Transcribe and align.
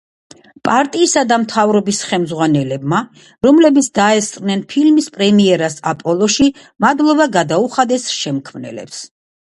პარტიისა 0.67 1.21
და 1.31 1.37
მთავრობის 1.43 1.99
ხელმძღვანელებმა, 2.13 3.03
რომლებიც 3.49 3.91
დაესწრნენ 4.01 4.65
ფილმის 4.75 5.13
პრემიერას 5.21 5.79
„აპოლოში“, 5.95 6.53
მადლობა 6.87 7.33
გადაუხადეს 7.41 8.13
შემქმნელებს. 8.21 9.09